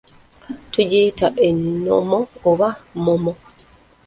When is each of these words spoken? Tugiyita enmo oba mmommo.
Tugiyita 0.71 1.27
enmo 1.47 2.19
oba 2.49 2.69
mmommo. 2.97 3.33